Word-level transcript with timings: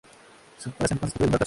Supóngase 0.57 0.93
entonces 0.95 1.13
que 1.13 1.17
puede 1.19 1.27
demostrarse. 1.29 1.39